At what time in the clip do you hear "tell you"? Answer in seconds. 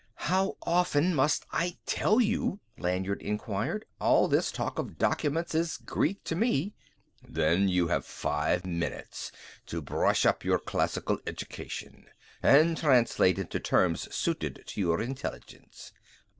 1.85-2.59